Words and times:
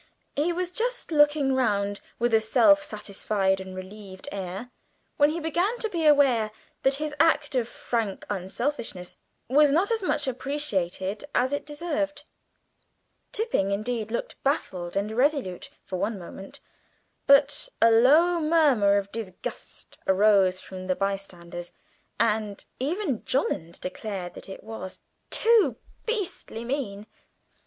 He 0.35 0.51
was 0.51 0.71
just 0.71 1.11
looking 1.11 1.53
round 1.53 2.01
with 2.17 2.33
a 2.33 2.41
self 2.41 2.81
satisfied 2.81 3.59
and 3.59 3.75
relieved 3.75 4.27
air, 4.31 4.71
when 5.17 5.29
he 5.29 5.39
began 5.39 5.77
to 5.77 5.89
be 5.91 6.07
aware 6.07 6.49
that 6.81 6.95
his 6.95 7.13
act 7.19 7.53
of 7.53 7.67
frank 7.67 8.25
unselfishness 8.27 9.15
was 9.47 9.71
not 9.71 9.91
as 9.91 10.01
much 10.01 10.27
appreciated 10.27 11.25
as 11.35 11.53
it 11.53 11.67
deserved. 11.67 12.23
Tipping, 13.31 13.69
indeed, 13.69 14.09
looked 14.09 14.41
baffled 14.41 14.95
and 14.97 15.11
irresolute 15.11 15.69
for 15.83 15.97
one 15.97 16.17
moment, 16.17 16.61
but 17.27 17.69
a 17.79 17.91
low 17.91 18.39
murmur 18.39 18.97
of 18.97 19.11
disgust 19.11 19.99
arose 20.07 20.59
from 20.59 20.87
the 20.87 20.95
bystanders, 20.95 21.73
and 22.19 22.65
even 22.79 23.23
Jolland 23.23 23.79
declared 23.81 24.33
that 24.33 24.49
it 24.49 24.63
was 24.63 24.99
"too 25.29 25.75
beastly 26.07 26.63
mean." 26.63 27.05